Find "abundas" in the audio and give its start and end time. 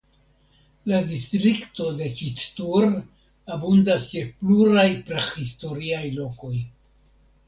3.55-4.07